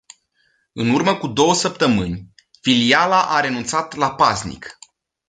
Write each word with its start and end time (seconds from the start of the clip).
În 0.73 0.89
urmă 0.89 1.17
cu 1.17 1.27
două 1.27 1.53
săptămâni, 1.53 2.33
filiala 2.61 3.25
a 3.29 3.39
renunțat 3.39 3.95
la 3.95 4.15
paznic. 4.15 4.77